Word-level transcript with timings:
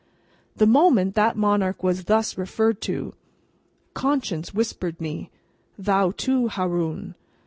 The 0.55 0.65
moment 0.65 1.13
that 1.13 1.37
monarch 1.37 1.83
was 1.83 2.05
thus 2.05 2.35
referred 2.35 2.81
to, 2.81 3.13
conscience 3.93 4.51
whispered 4.51 4.99
me, 4.99 5.29
"Thou, 5.77 6.09
too, 6.09 6.47
Haroun!" 6.47 7.13